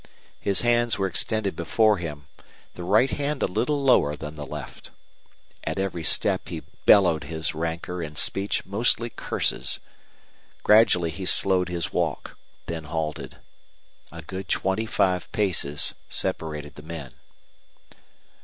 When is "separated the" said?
16.09-16.81